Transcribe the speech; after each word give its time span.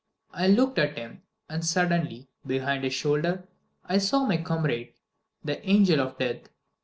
I 0.33 0.47
looked 0.47 0.79
at 0.79 0.97
him, 0.97 1.21
and 1.47 1.63
suddenly, 1.63 2.27
behind 2.43 2.83
his 2.83 2.93
shoulder, 2.95 3.43
I 3.85 3.99
saw 3.99 4.25
my 4.25 4.37
comrade 4.37 4.93
the 5.43 5.63
angel 5.69 5.99
of 5.99 6.17
death. 6.17 6.49